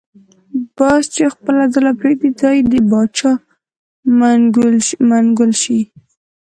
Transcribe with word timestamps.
باز 0.77 1.03
چی 1.13 1.23
خپله 1.33 1.63
ځاله 1.73 1.91
پریږدی 1.99 2.29
ځای 2.39 2.55
یی 2.59 2.63
دباچا 2.71 3.31
منګول 5.11 5.53
شی. 5.61 5.79